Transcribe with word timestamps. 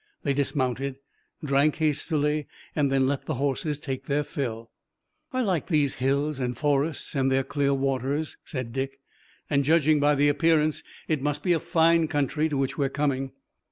They 0.23 0.33
dismounted, 0.33 0.95
drank 1.45 1.75
hastily, 1.75 2.47
and 2.75 2.91
then 2.91 3.05
let 3.07 3.27
the 3.27 3.35
horses 3.35 3.79
take 3.79 4.05
their 4.07 4.23
fill. 4.23 4.71
"I 5.31 5.41
like 5.41 5.67
these 5.67 5.93
hills 6.01 6.39
and 6.39 6.57
forests 6.57 7.13
and 7.13 7.31
their 7.31 7.43
clear 7.43 7.75
waters," 7.75 8.35
said 8.43 8.73
Dick, 8.73 8.97
"and 9.47 9.63
judging 9.63 9.99
by 9.99 10.15
the 10.15 10.27
appearance 10.27 10.81
it 11.07 11.21
must 11.21 11.43
be 11.43 11.53
a 11.53 11.59
fine 11.59 12.07
country 12.07 12.49
to 12.49 12.57
which 12.57 12.79
we're 12.79 12.89
coming." 12.89 13.33